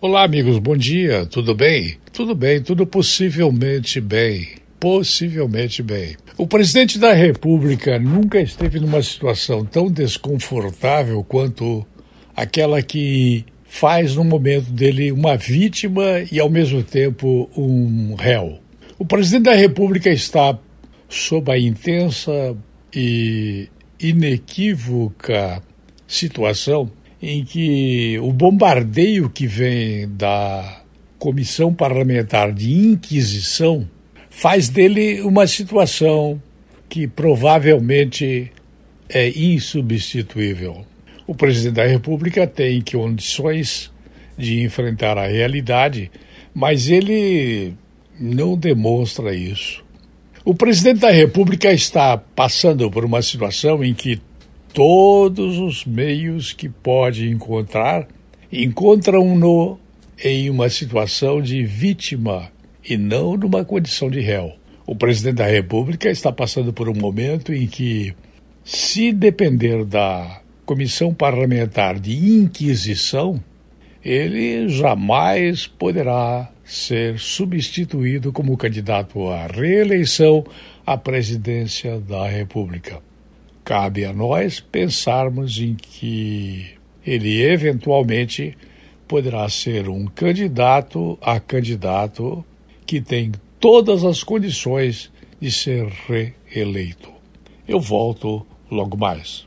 [0.00, 1.98] Olá, amigos, bom dia, tudo bem?
[2.12, 4.50] Tudo bem, tudo possivelmente bem.
[4.78, 6.14] Possivelmente bem.
[6.36, 11.84] O presidente da República nunca esteve numa situação tão desconfortável quanto
[12.36, 18.60] aquela que faz no momento dele uma vítima e ao mesmo tempo um réu.
[19.00, 20.56] O presidente da República está
[21.08, 22.56] sob a intensa
[22.94, 23.68] e
[23.98, 25.60] inequívoca
[26.06, 26.88] situação
[27.20, 30.82] em que o bombardeio que vem da
[31.18, 33.88] Comissão Parlamentar de Inquisição
[34.30, 36.40] faz dele uma situação
[36.88, 38.52] que provavelmente
[39.08, 40.86] é insubstituível.
[41.26, 43.90] O presidente da República tem condições
[44.36, 46.10] de enfrentar a realidade,
[46.54, 47.74] mas ele
[48.18, 49.84] não demonstra isso.
[50.44, 54.20] O presidente da República está passando por uma situação em que
[54.78, 58.06] todos os meios que pode encontrar,
[58.52, 59.76] encontram-no
[60.22, 62.48] em uma situação de vítima
[62.88, 64.52] e não numa condição de réu.
[64.86, 68.14] O presidente da República está passando por um momento em que,
[68.62, 73.42] se depender da comissão parlamentar de inquisição,
[74.04, 80.46] ele jamais poderá ser substituído como candidato à reeleição
[80.86, 83.07] à presidência da República.
[83.68, 86.70] Cabe a nós pensarmos em que
[87.06, 88.56] ele eventualmente
[89.06, 92.42] poderá ser um candidato a candidato
[92.86, 95.86] que tem todas as condições de ser
[96.46, 97.12] reeleito.
[97.68, 99.46] Eu volto logo mais.